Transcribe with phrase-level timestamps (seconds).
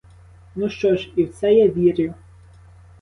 [0.55, 2.13] Ну що ж— і в це я вірю.